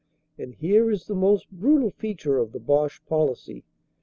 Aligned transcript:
And 0.35 0.55
here 0.55 0.89
is 0.89 1.05
the 1.05 1.13
most 1.13 1.47
brutal 1.51 1.91
feature 1.91 2.39
of 2.39 2.53
the 2.53 2.59
Boche 2.59 3.05
policy. 3.05 3.63